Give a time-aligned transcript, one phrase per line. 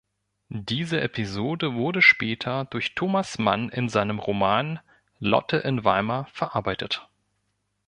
[0.49, 4.79] Diese Episode wurde später durch Thomas Mann in seinem Roman
[5.19, 7.07] "Lotte in Weimar" verarbeitet.